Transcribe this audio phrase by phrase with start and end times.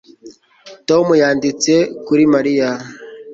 [0.87, 1.73] Tom yanditse
[2.05, 2.69] kuri Mariya